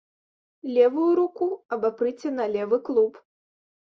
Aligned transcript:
Левую 0.77 1.09
руку 1.19 1.49
абапрыце 1.77 2.29
на 2.37 2.47
левы 2.55 2.79
клуб. 2.87 3.13